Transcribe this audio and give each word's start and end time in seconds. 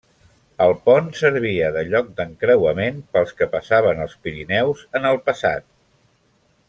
El 0.65 0.71
pont 0.87 1.09
servia 1.19 1.67
de 1.75 1.83
lloc 1.91 2.09
d'encreuament 2.21 2.97
pels 3.17 3.35
que 3.43 3.49
passaven 3.53 4.03
els 4.07 4.17
Pirineus 4.25 4.83
en 5.01 5.07
el 5.11 5.21
passat. 5.29 5.69